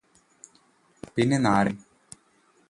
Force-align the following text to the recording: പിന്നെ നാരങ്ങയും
പിന്നെ 1.15 1.37
നാരങ്ങയും 1.37 1.87